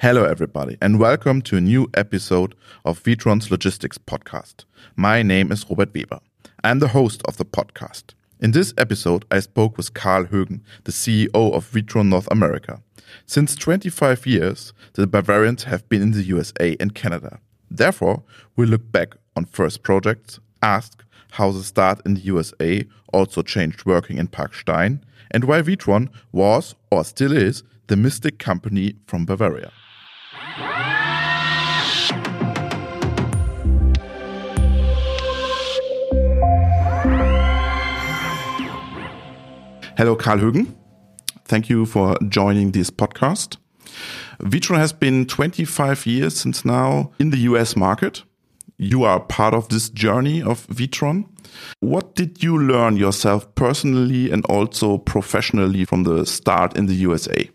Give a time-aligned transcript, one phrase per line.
[0.00, 2.54] Hello, everybody, and welcome to a new episode
[2.84, 4.64] of Witron's Logistics Podcast.
[4.94, 6.20] My name is Robert Weber.
[6.62, 8.14] I'm the host of the podcast.
[8.38, 12.80] In this episode, I spoke with Karl Högen, the CEO of Witron North America.
[13.26, 17.40] Since 25 years, the Bavarians have been in the USA and Canada.
[17.68, 18.22] Therefore,
[18.54, 21.02] we look back on first projects, ask
[21.32, 25.00] how the start in the USA also changed working in Parkstein,
[25.32, 29.72] and why Witron was, or still is, the mystic company from Bavaria.
[39.98, 40.76] Hello, Karl Högen.
[41.44, 43.56] Thank you for joining this podcast.
[44.38, 48.22] Witron has been 25 years since now in the US market.
[48.76, 51.24] You are part of this journey of Witron.
[51.80, 57.50] What did you learn yourself personally and also professionally from the start in the USA?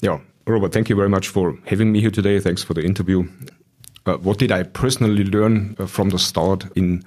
[0.00, 2.38] Yeah, Robert, thank you very much for having me here today.
[2.38, 3.28] Thanks for the interview.
[4.06, 7.02] Uh, what did I personally learn uh, from the start in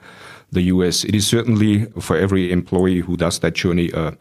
[0.51, 1.05] the US?
[1.05, 4.11] It is certainly for every employee who does that journey uh,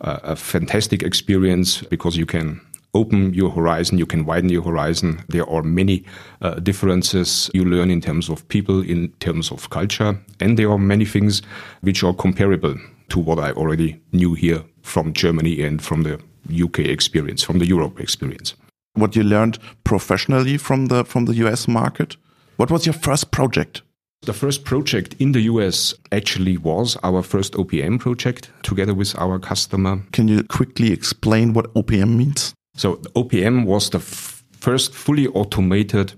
[0.00, 2.60] a fantastic experience because you can
[2.92, 5.22] open your horizon, you can widen your horizon.
[5.28, 6.04] There are many
[6.42, 10.78] uh, differences you learn in terms of people, in terms of culture, and there are
[10.78, 11.40] many things
[11.82, 12.74] which are comparable
[13.10, 17.66] to what I already knew here from Germany and from the UK experience, from the
[17.66, 18.54] Europe experience.
[18.94, 22.16] What you learned professionally from the from the US market?
[22.56, 23.82] What was your first project?
[24.22, 29.38] The first project in the US actually was our first OPM project together with our
[29.38, 30.02] customer.
[30.12, 32.54] Can you quickly explain what OPM means?
[32.74, 36.12] So, OPM was the first fully automated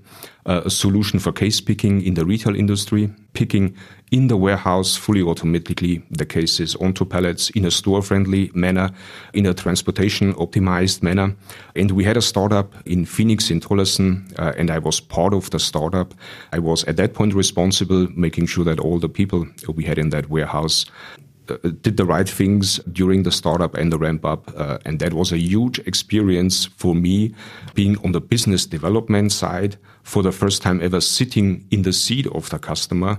[0.49, 3.77] uh, solution for case picking in the retail industry, picking
[4.11, 8.91] in the warehouse fully automatically the cases onto pallets in a store friendly manner,
[9.35, 11.37] in a transportation optimized manner.
[11.77, 15.51] And we had a startup in Phoenix in Tolleson, uh, and I was part of
[15.51, 16.15] the startup.
[16.53, 20.09] I was at that point responsible, making sure that all the people we had in
[20.11, 20.87] that warehouse
[21.51, 24.51] uh, did the right things during the startup and the ramp up.
[24.57, 27.35] Uh, and that was a huge experience for me
[27.75, 29.77] being on the business development side
[30.09, 33.19] for the first time ever sitting in the seat of the customer,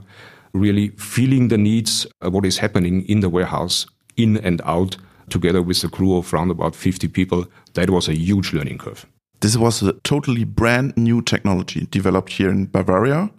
[0.54, 3.86] really feeling the needs, what is happening in the warehouse,
[4.18, 4.98] in and out,
[5.30, 7.46] together with a crew of around about 50 people.
[7.76, 9.06] That was a huge learning curve.
[9.40, 13.30] This was a totally brand new technology developed here in Bavaria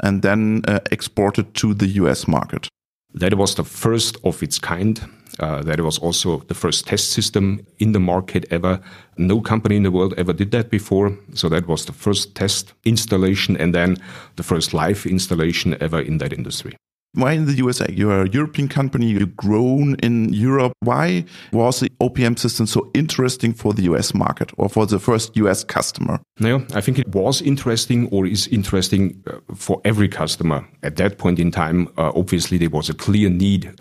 [0.00, 2.68] and then uh, exported to the US market.
[3.14, 5.00] That was the first of its kind.
[5.40, 8.78] Uh, that it was also the first test system in the market ever.
[9.16, 11.16] No company in the world ever did that before.
[11.32, 13.96] So that was the first test installation and then
[14.36, 16.76] the first live installation ever in that industry.
[17.14, 17.86] Why in the USA?
[17.90, 20.72] You're a European company, you've grown in Europe.
[20.78, 25.36] Why was the OPM system so interesting for the US market or for the first
[25.36, 26.20] US customer?
[26.38, 30.64] No, I think it was interesting or is interesting uh, for every customer.
[30.84, 33.72] At that point in time, uh, obviously there was a clear need.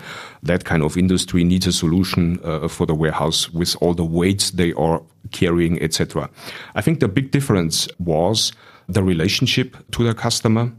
[0.42, 4.52] That kind of industry needs a solution uh, for the warehouse with all the weights
[4.52, 6.32] they are carrying, etc.
[6.74, 8.54] I think the big difference was
[8.88, 10.72] the relationship to the customer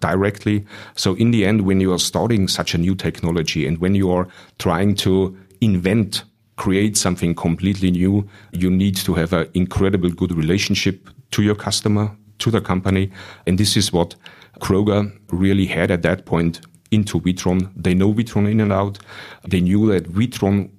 [0.00, 0.64] directly.
[0.96, 4.10] So in the end, when you are starting such a new technology and when you
[4.10, 4.28] are
[4.58, 6.24] trying to invent,
[6.56, 12.10] create something completely new, you need to have an incredible good relationship to your customer,
[12.38, 13.10] to the company.
[13.46, 14.14] And this is what
[14.60, 17.72] Kroger really had at that point into Witron.
[17.74, 18.98] They know Witron in and out.
[19.46, 20.70] They knew that Witron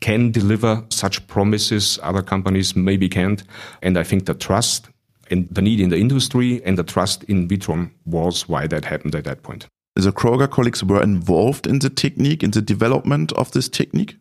[0.00, 3.42] can deliver such promises other companies maybe can't.
[3.82, 4.88] And I think the trust
[5.30, 9.14] and the need in the industry and the trust in Witron was why that happened
[9.14, 9.66] at that point.
[9.96, 14.16] The Kroger colleagues were involved in the technique, in the development of this technique?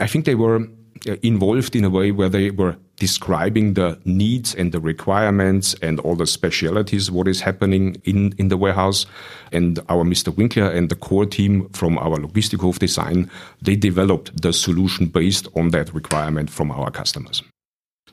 [0.00, 0.66] I think they were
[1.06, 6.00] uh, involved in a way where they were describing the needs and the requirements and
[6.00, 9.06] all the specialities, what is happening in, in the warehouse.
[9.52, 10.34] And our Mr.
[10.34, 13.30] Winkler and the core team from our Logistikhof design,
[13.62, 17.42] they developed the solution based on that requirement from our customers.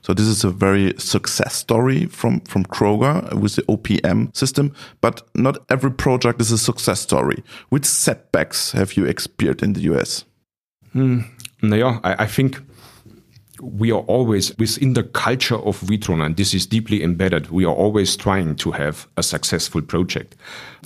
[0.06, 4.72] So this is a very success story from, from Kroger with the OPM system,
[5.02, 7.44] but not every project is a success story.
[7.70, 10.24] Which setbacks have you experienced in the US?
[10.94, 11.22] Hmm.
[11.64, 12.62] Yeah, I, I think
[13.62, 17.50] we are always within the culture of Witron, and this is deeply embedded.
[17.52, 20.36] We are always trying to have a successful project.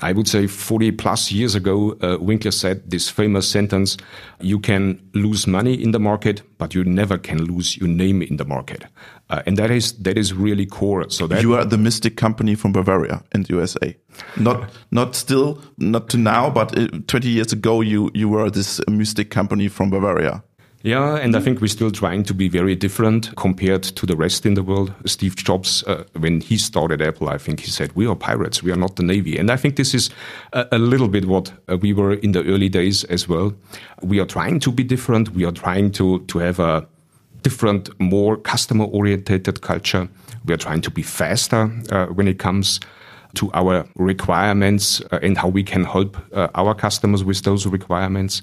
[0.01, 3.97] I would say 40 plus years ago, uh, Winkler said this famous sentence,
[4.39, 8.37] you can lose money in the market, but you never can lose your name in
[8.37, 8.85] the market.
[9.29, 11.09] Uh, and that is, that is really core.
[11.09, 13.95] So that you are the mystic company from Bavaria in the USA.
[14.37, 18.81] Not, not still, not to now, but uh, 20 years ago, you, you were this
[18.87, 20.43] mystic company from Bavaria.
[20.81, 24.45] Yeah, and I think we're still trying to be very different compared to the rest
[24.45, 24.93] in the world.
[25.05, 28.71] Steve Jobs, uh, when he started Apple, I think he said, We are pirates, we
[28.71, 29.37] are not the Navy.
[29.37, 30.09] And I think this is
[30.53, 33.53] a, a little bit what uh, we were in the early days as well.
[34.01, 36.87] We are trying to be different, we are trying to, to have a
[37.41, 40.07] different, more customer oriented culture.
[40.45, 42.79] We are trying to be faster uh, when it comes
[43.35, 48.41] to our requirements uh, and how we can help uh, our customers with those requirements.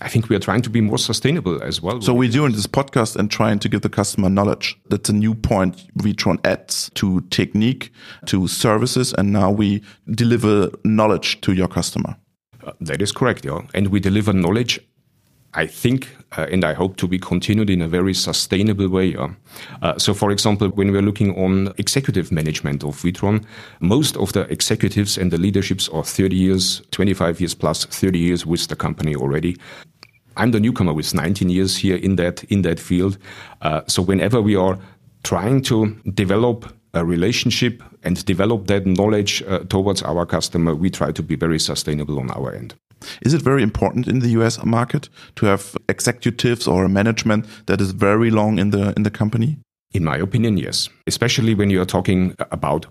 [0.00, 2.00] I think we are trying to be more sustainable as well.
[2.00, 4.78] So we're doing this podcast and trying to give the customer knowledge.
[4.88, 7.92] That's a new point Witron adds to technique,
[8.26, 12.16] to services, and now we deliver knowledge to your customer.
[12.64, 13.62] Uh, that is correct, yeah.
[13.74, 14.80] And we deliver knowledge
[15.56, 19.16] I think uh, and I hope to be continued in a very sustainable way.
[19.16, 23.44] Uh, so, for example, when we're looking on executive management of Witron,
[23.80, 28.44] most of the executives and the leaderships are 30 years, 25 years plus, 30 years
[28.44, 29.56] with the company already.
[30.36, 33.16] I'm the newcomer with 19 years here in that in that field.
[33.62, 34.78] Uh, so, whenever we are
[35.22, 41.12] trying to develop a relationship and develop that knowledge uh, towards our customer, we try
[41.12, 42.74] to be very sustainable on our end.
[43.22, 47.92] Is it very important in the US market to have executives or management that is
[47.92, 49.58] very long in the in the company?
[49.92, 50.88] In my opinion, yes.
[51.06, 52.86] Especially when you are talking about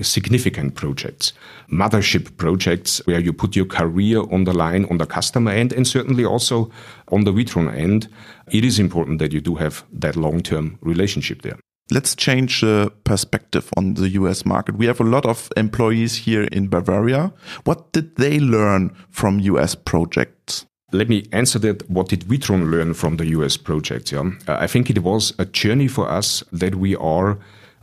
[0.00, 1.32] significant projects,
[1.70, 5.86] mothership projects where you put your career on the line on the customer end and
[5.86, 6.70] certainly also
[7.08, 8.08] on the Witron end,
[8.50, 11.58] it is important that you do have that long-term relationship there.
[11.92, 14.78] Let's change the perspective on the US market.
[14.78, 17.34] We have a lot of employees here in Bavaria.
[17.64, 20.64] What did they learn from US projects?
[20.92, 21.90] Let me answer that.
[21.90, 24.10] What did Witron learn from the US projects?
[24.10, 24.30] Yeah?
[24.48, 27.38] Uh, I think it was a journey for us that we are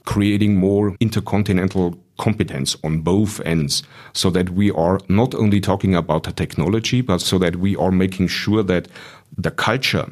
[0.05, 3.83] creating more intercontinental competence on both ends
[4.13, 7.91] so that we are not only talking about the technology, but so that we are
[7.91, 8.87] making sure that
[9.37, 10.11] the culture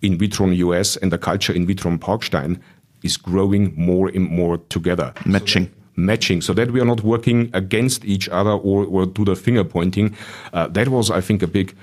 [0.00, 2.60] in Witron US and the culture in Witron Parkstein
[3.06, 5.14] is growing more and more together.
[5.24, 5.66] Matching.
[5.66, 9.34] So matching so that we are not working against each other or, or do the
[9.34, 10.14] finger pointing.
[10.52, 11.74] Uh, that was, I think, a big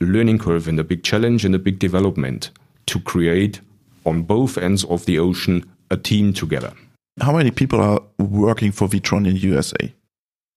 [0.00, 2.50] learning curve and a big challenge and a big development
[2.86, 3.60] to create
[4.04, 6.72] on both ends of the ocean a team together.
[7.20, 9.92] How many people are working for Witron in USA?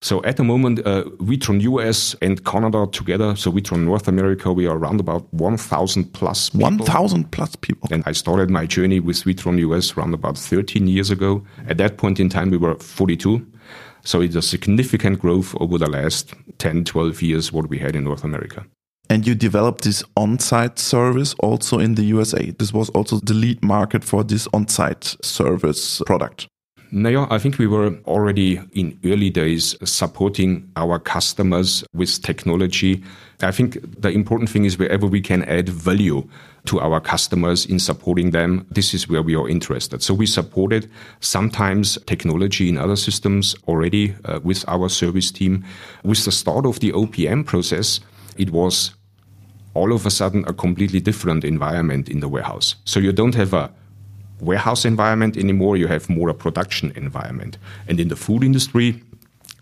[0.05, 4.67] So at the moment, uh, Witron US and Canada together, so Witron North America, we
[4.67, 6.69] are around about 1,000 plus people.
[6.69, 7.89] 1,000 plus people.
[7.91, 11.43] And I started my journey with Witron US around about 13 years ago.
[11.67, 13.43] At that point in time, we were 42.
[14.03, 18.03] So it's a significant growth over the last 10, 12 years, what we had in
[18.03, 18.63] North America.
[19.09, 22.51] And you developed this on-site service also in the USA.
[22.51, 26.47] This was also the lead market for this on-site service product.
[26.91, 33.03] Naja, I think we were already in early days supporting our customers with technology.
[33.41, 36.27] I think the important thing is wherever we can add value
[36.65, 40.01] to our customers in supporting them, this is where we are interested.
[40.03, 40.89] So we supported
[41.19, 45.63] sometimes technology in other systems already uh, with our service team.
[46.03, 47.99] With the start of the OPM process,
[48.37, 48.95] it was
[49.73, 52.75] all of a sudden a completely different environment in the warehouse.
[52.85, 53.71] So you don't have a
[54.39, 57.57] warehouse environment anymore, you have more a production environment.
[57.87, 59.01] And in the food industry,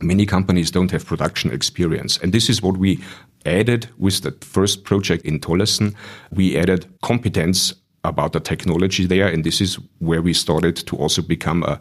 [0.01, 2.17] many companies don't have production experience.
[2.17, 2.99] And this is what we
[3.45, 5.95] added with the first project in Tolleson.
[6.31, 7.73] We added competence
[8.03, 11.79] about the technology there, and this is where we started to also become a,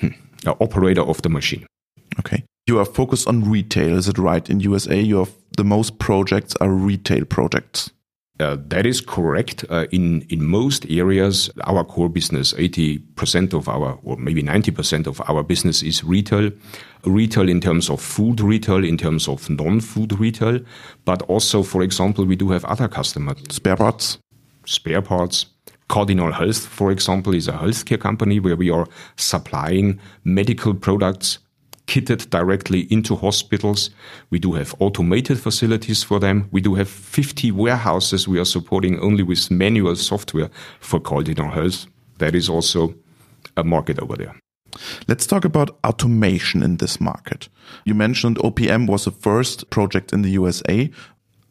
[0.00, 0.08] hmm,
[0.46, 1.66] a operator of the machine.
[2.18, 2.44] Okay.
[2.66, 4.48] You are focused on retail, is it right?
[4.48, 7.90] In USA, you have the most projects are retail projects.
[8.40, 9.64] Uh, that is correct.
[9.68, 14.70] Uh, in in most areas, our core business, eighty percent of our, or maybe ninety
[14.70, 16.50] percent of our business is retail.
[17.04, 20.60] Retail in terms of food retail, in terms of non-food retail,
[21.04, 23.36] but also, for example, we do have other customers.
[23.50, 24.18] Spare parts.
[24.64, 25.46] Spare parts.
[25.88, 31.38] Cardinal Health, for example, is a healthcare company where we are supplying medical products
[31.90, 33.90] kitted directly into hospitals.
[34.30, 36.48] We do have automated facilities for them.
[36.52, 41.86] We do have 50 warehouses we are supporting only with manual software for Cardinal Health.
[42.18, 42.94] That is also
[43.56, 44.36] a market over there.
[45.08, 47.48] Let's talk about automation in this market.
[47.84, 50.88] You mentioned OPM was the first project in the USA.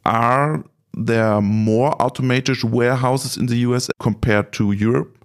[0.05, 5.17] Are there more automated warehouses in the US compared to Europe?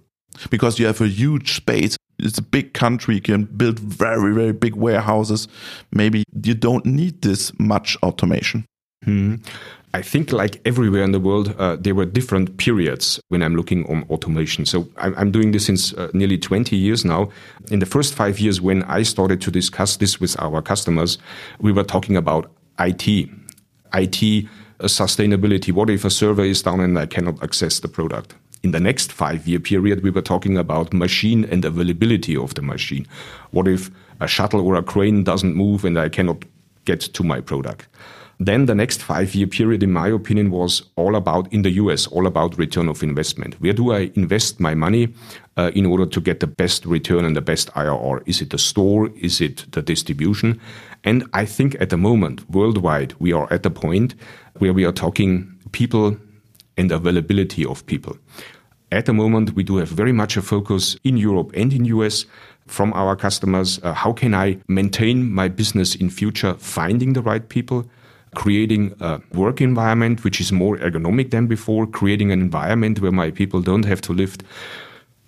[0.49, 4.53] Because you have a huge space it's a big country, you can build very, very
[4.53, 5.47] big warehouses.
[5.91, 8.65] Maybe you don't need this much automation.
[9.03, 9.35] Hmm.
[9.93, 13.89] I think, like everywhere in the world, uh, there were different periods when I'm looking
[13.89, 14.65] on automation.
[14.65, 17.29] So I'm, I'm doing this since uh, nearly 20 years now.
[17.71, 21.17] In the first five years, when I started to discuss this with our customers,
[21.59, 23.07] we were talking about IT.
[23.93, 24.47] IT
[24.81, 25.71] uh, sustainability?
[25.71, 28.35] What if a server is down and I cannot access the product?
[28.65, 32.63] In the next five year period, we were talking about machine and availability of the
[32.63, 33.05] machine.
[33.51, 36.45] What if a shuttle or a crane doesn't move and I cannot
[36.83, 37.87] get to my product?
[38.39, 42.07] Then the next five year period, in my opinion, was all about in the US,
[42.07, 43.61] all about return of investment.
[43.61, 45.13] Where do I invest my money
[45.57, 48.23] uh, in order to get the best return and the best IRR?
[48.25, 49.11] Is it the store?
[49.15, 50.59] Is it the distribution?
[51.03, 54.15] And I think at the moment, worldwide, we are at the point
[54.57, 56.17] where we are talking people
[56.77, 58.17] and availability of people.
[58.91, 62.25] At the moment, we do have very much a focus in Europe and in US
[62.67, 63.79] from our customers.
[63.83, 66.53] Uh, how can I maintain my business in future?
[66.55, 67.85] Finding the right people,
[68.35, 73.31] creating a work environment which is more ergonomic than before, creating an environment where my
[73.31, 74.43] people don't have to lift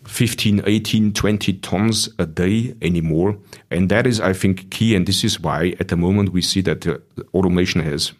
[0.06, 3.38] 15, 18, 20 tons a day anymore.
[3.72, 4.96] And that is, I think, key.
[4.96, 6.98] And this is why at the moment we see that uh,
[7.34, 8.14] automation has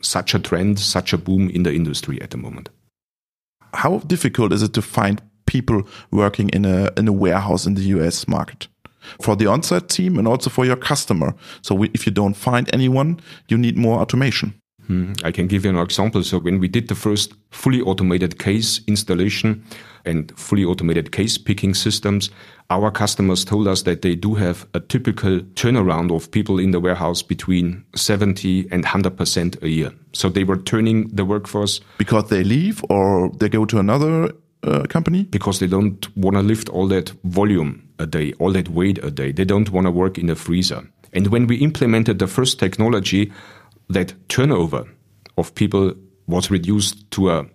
[0.00, 2.68] such a trend, such a boom in the industry at the moment.
[3.74, 7.82] How difficult is it to find people working in a in a warehouse in the
[7.96, 8.68] US market?
[9.20, 11.34] For the on-site team and also for your customer.
[11.60, 14.54] So we, if you don't find anyone, you need more automation.
[14.86, 15.12] Hmm.
[15.22, 16.22] I can give you an example.
[16.22, 19.62] So when we did the first fully automated case installation
[20.04, 22.30] and fully automated case picking systems,
[22.70, 26.80] our customers told us that they do have a typical turnaround of people in the
[26.80, 29.92] warehouse between 70 and 100% a year.
[30.12, 31.80] So they were turning the workforce.
[31.98, 34.32] Because they leave or they go to another
[34.62, 35.24] uh, company?
[35.24, 39.10] Because they don't want to lift all that volume a day, all that weight a
[39.10, 39.32] day.
[39.32, 40.88] They don't want to work in a freezer.
[41.12, 43.30] And when we implemented the first technology,
[43.88, 44.84] that turnover
[45.36, 45.94] of people
[46.26, 47.46] was reduced to a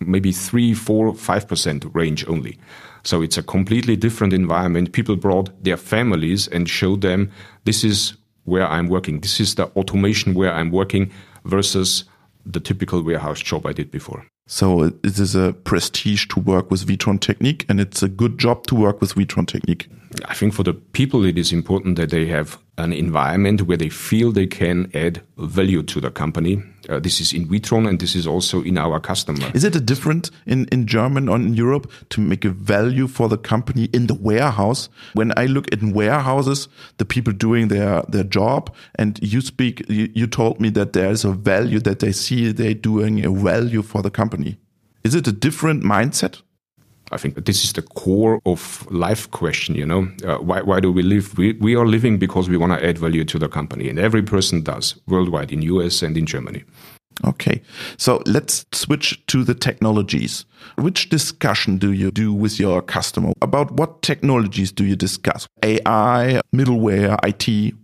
[0.00, 2.58] maybe three, four, five percent range only.
[3.04, 4.92] So it's a completely different environment.
[4.92, 7.30] People brought their families and showed them
[7.64, 9.20] this is where I'm working.
[9.20, 11.10] This is the automation where I'm working
[11.44, 12.04] versus
[12.44, 14.24] the typical warehouse job I did before.
[14.46, 18.66] So it is a prestige to work with Witron Technique and it's a good job
[18.68, 19.88] to work with Witron Technique.
[20.24, 23.88] I think for the people, it is important that they have an environment where they
[23.88, 26.62] feel they can add value to the company.
[26.88, 29.50] Uh, this is in Witron and this is also in our customer.
[29.52, 33.28] Is it a different in, in German or in Europe to make a value for
[33.28, 34.88] the company in the warehouse?
[35.12, 40.10] When I look in warehouses, the people doing their, their job and you speak, you,
[40.14, 43.82] you told me that there is a value that they see they're doing a value
[43.82, 44.56] for the company.
[45.04, 46.42] Is it a different mindset?
[47.10, 50.08] I think this is the core of life question, you know.
[50.24, 51.36] Uh, why, why do we live?
[51.38, 54.22] We, we are living because we want to add value to the company, and every
[54.22, 56.64] person does worldwide in US and in Germany.
[57.24, 57.60] Okay,
[57.96, 60.44] so let's switch to the technologies.
[60.76, 63.32] Which discussion do you do with your customer?
[63.42, 65.48] About what technologies do you discuss?
[65.64, 67.74] AI, middleware, IT?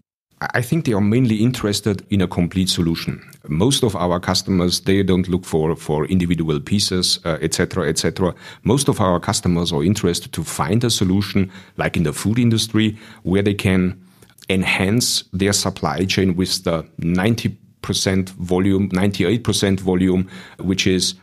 [0.52, 3.22] I think they are mainly interested in a complete solution.
[3.48, 8.28] Most of our customers they don't look for for individual pieces, etc., uh, etc.
[8.28, 8.34] Et
[8.64, 12.96] Most of our customers are interested to find a solution, like in the food industry,
[13.22, 14.00] where they can
[14.48, 21.14] enhance their supply chain with the ninety percent volume, ninety eight percent volume, which is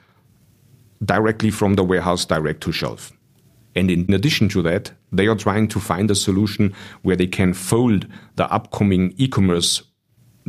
[1.03, 3.11] directly from the warehouse direct to shelf.
[3.75, 6.73] And in addition to that, they are trying to find a solution
[7.03, 9.83] where they can fold the upcoming e-commerce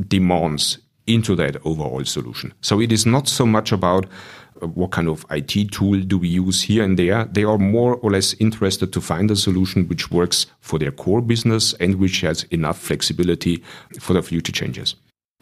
[0.08, 2.54] demands into that overall solution.
[2.60, 4.06] So it is not so much about
[4.62, 7.24] uh, what kind of IT tool do we use here and there.
[7.24, 11.20] They are more or less interested to find a solution which works for their core
[11.20, 13.62] business and which has enough flexibility
[14.00, 14.94] for the future changes.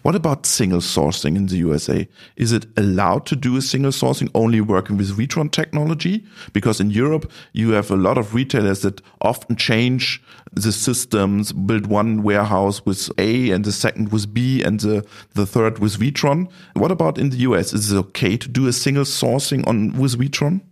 [0.02, 2.08] What about single sourcing in the USA?
[2.36, 6.24] Is it allowed to do a single sourcing only working with Witron technology?
[6.54, 11.86] Because in Europe, you have a lot of retailers that often change the systems, build
[11.86, 16.48] one warehouse with A and the second with B and the, the third with Witron.
[16.72, 17.74] What about in the US?
[17.74, 20.62] Is it okay to do a single sourcing on with Witron?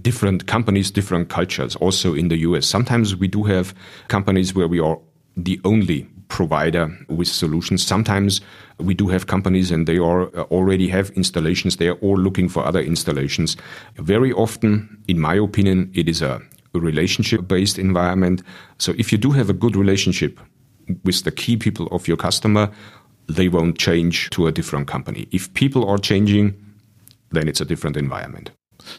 [0.00, 1.74] Different companies, different cultures.
[1.76, 3.74] Also in the US, sometimes we do have
[4.06, 4.98] companies where we are
[5.36, 7.86] the only provider with solutions.
[7.86, 8.40] Sometimes
[8.78, 12.64] we do have companies and they are uh, already have installations there or looking for
[12.64, 13.56] other installations.
[13.96, 16.40] Very often, in my opinion, it is a
[16.74, 18.42] relationship based environment.
[18.78, 20.40] So if you do have a good relationship
[21.04, 22.70] with the key people of your customer,
[23.28, 25.26] they won't change to a different company.
[25.32, 26.54] If people are changing,
[27.30, 28.50] then it's a different environment.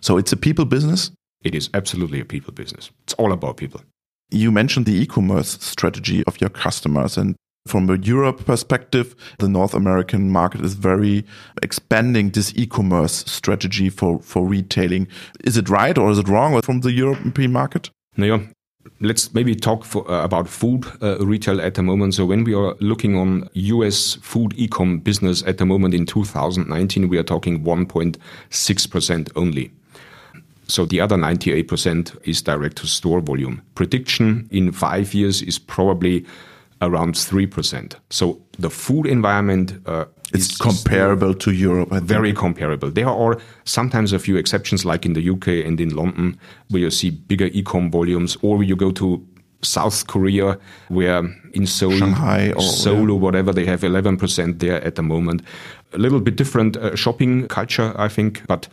[0.01, 1.11] So it's a people business?
[1.43, 2.91] It is absolutely a people business.
[3.03, 3.81] It's all about people.
[4.29, 7.35] You mentioned the e-commerce strategy of your customers and
[7.67, 11.25] from a Europe perspective, the North American market is very
[11.61, 15.07] expanding this e-commerce strategy for, for retailing.
[15.43, 17.89] Is it right or is it wrong from the European market?
[18.17, 18.49] Naja,
[19.01, 22.15] let's maybe talk for, uh, about food uh, retail at the moment.
[22.15, 27.09] So when we are looking on US food e-com business at the moment in 2019,
[27.09, 29.71] we are talking 1.6% only.
[30.67, 33.61] So the other 98% is direct to store volume.
[33.75, 36.25] Prediction in five years is probably
[36.81, 37.95] around 3%.
[38.09, 41.89] So the food environment uh, it's is comparable to Europe.
[42.03, 42.91] Very comparable.
[42.91, 46.37] There are sometimes a few exceptions, like in the UK and in London,
[46.69, 49.25] where you see bigger e-com volumes, or you go to
[49.61, 50.59] South Korea,
[50.89, 55.41] where in Seoul, Shanghai, or, Seoul or whatever, they have 11% there at the moment.
[55.93, 58.67] A little bit different uh, shopping culture, I think, but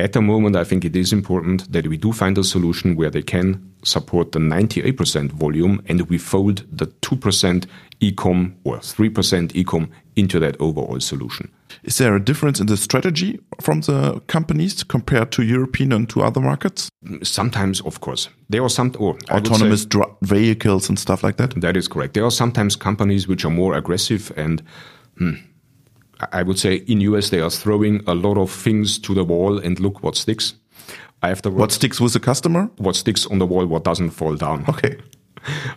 [0.00, 3.10] at the moment, I think it is important that we do find a solution where
[3.10, 7.66] they can support the 98% volume and we fold the 2%
[8.00, 11.50] ecom or 3% ecom into that overall solution.
[11.82, 16.22] Is there a difference in the strategy from the companies compared to European and to
[16.22, 16.88] other markets?
[17.22, 18.28] Sometimes, of course.
[18.48, 21.60] There are some or autonomous say, vehicles and stuff like that.
[21.60, 22.14] That is correct.
[22.14, 24.62] There are sometimes companies which are more aggressive and
[25.16, 25.34] hmm,
[26.32, 29.58] I would say in US they are throwing a lot of things to the wall
[29.58, 30.54] and look what sticks.
[31.22, 32.70] Afterwards, what sticks with the customer?
[32.78, 34.64] What sticks on the wall, what doesn't fall down.
[34.68, 34.96] Okay.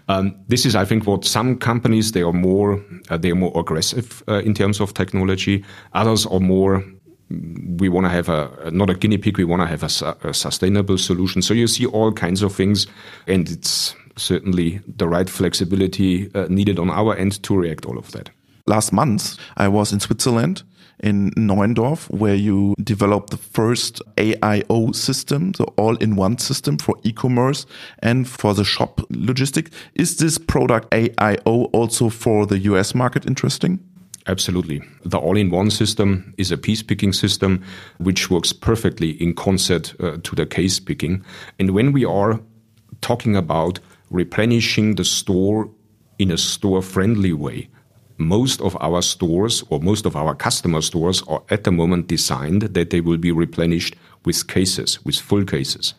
[0.09, 3.57] Um, this is, I think, what some companies they are more uh, they are more
[3.57, 5.63] aggressive uh, in terms of technology.
[5.93, 6.83] Others are more.
[7.29, 9.37] We want to have a not a guinea pig.
[9.37, 11.41] We want to have a, a sustainable solution.
[11.41, 12.87] So you see all kinds of things,
[13.25, 18.11] and it's certainly the right flexibility uh, needed on our end to react all of
[18.11, 18.29] that.
[18.65, 20.63] Last month, I was in Switzerland
[21.01, 27.65] in Neuendorf, where you developed the first AIO system, the all-in-one system for e-commerce
[27.99, 29.69] and for the shop logistic.
[29.95, 33.79] Is this product AIO also for the US market interesting?
[34.27, 34.81] Absolutely.
[35.03, 37.61] The all in one system is a piece picking system
[37.97, 41.25] which works perfectly in concert uh, to the case picking.
[41.59, 42.39] And when we are
[43.01, 43.79] talking about
[44.09, 45.69] replenishing the store
[46.17, 47.67] in a store friendly way,
[48.23, 52.61] most of our stores or most of our customer stores are at the moment designed
[52.61, 55.93] that they will be replenished with cases, with full cases.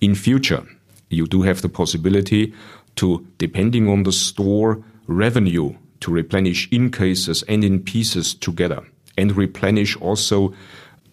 [0.00, 0.66] In future,
[1.10, 2.52] you do have the possibility
[2.96, 8.84] to, depending on the store revenue, to replenish in cases and in pieces together
[9.16, 10.52] and replenish also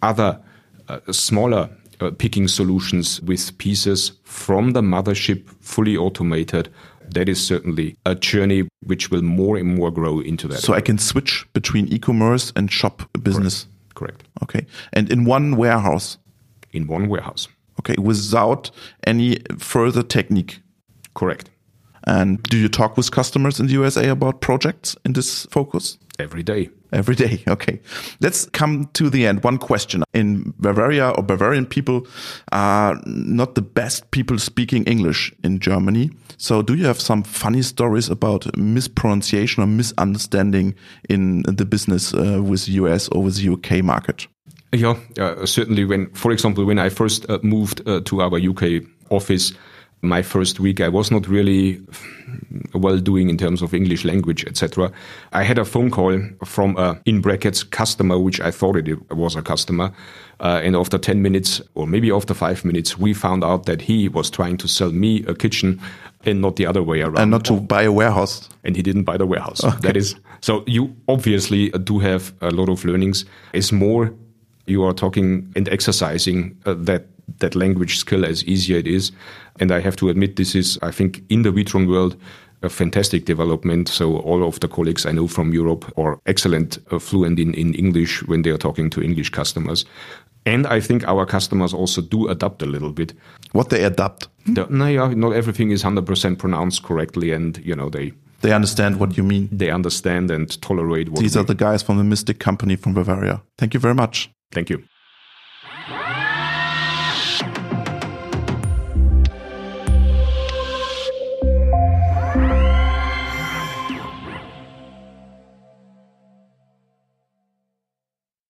[0.01, 0.39] other
[0.87, 1.69] uh, smaller
[2.01, 6.69] uh, picking solutions with pieces from the mothership fully automated
[7.13, 10.59] that is certainly a journey which will more and more grow into that.
[10.59, 13.63] So I can switch between e-commerce and shop business.
[13.63, 13.77] Correct.
[13.95, 14.23] Correct.
[14.43, 14.65] Okay.
[14.93, 16.17] And in one warehouse.
[16.71, 17.47] In one warehouse.
[17.79, 17.95] Okay.
[17.99, 18.71] Without
[19.05, 20.59] any further technique.
[21.13, 21.49] Correct.
[22.07, 25.97] And do you talk with customers in the USA about projects in this focus?
[26.17, 26.69] Every day.
[26.91, 27.43] Every day.
[27.51, 27.79] Okay.
[28.21, 29.43] Let's come to the end.
[29.43, 30.03] One question.
[30.13, 32.07] In Bavaria or Bavarian people
[32.51, 36.11] are not the best people speaking English in Germany.
[36.37, 40.75] So do you have some funny stories about mispronunciation or misunderstanding
[41.09, 44.27] in the business uh, with US or with the UK market?
[44.73, 45.83] Yeah, uh, certainly.
[45.83, 49.53] When, for example, when I first uh, moved uh, to our UK office,
[50.01, 51.79] my first week I was not really
[52.73, 54.91] well doing in terms of English language, etc.
[55.31, 59.35] I had a phone call from a in brackets customer, which I thought it was
[59.35, 59.91] a customer,
[60.39, 64.09] uh, and after ten minutes or maybe after five minutes, we found out that he
[64.09, 65.79] was trying to sell me a kitchen
[66.25, 68.49] and not the other way around, and not to buy a warehouse.
[68.63, 69.63] And he didn't buy the warehouse.
[69.63, 69.77] Okay.
[69.81, 70.63] That is so.
[70.67, 73.25] You obviously do have a lot of learnings.
[73.53, 74.13] It's more
[74.65, 77.05] you are talking and exercising uh, that
[77.39, 79.11] that language skill as easier it is.
[79.59, 82.15] And I have to admit, this is, I think, in the Witron world,
[82.63, 83.89] a fantastic development.
[83.89, 87.73] So all of the colleagues I know from Europe are excellent, uh, fluent in, in
[87.73, 89.85] English when they are talking to English customers.
[90.45, 93.13] And I think our customers also do adapt a little bit.
[93.51, 94.27] What they adapt?
[94.45, 97.31] The, no, yeah, not everything is 100% pronounced correctly.
[97.31, 98.13] And, you know, they...
[98.41, 99.49] They understand what you mean.
[99.51, 103.43] They understand and tolerate what These are the guys from the Mystic Company from Bavaria.
[103.59, 104.31] Thank you very much.
[104.51, 104.83] Thank you.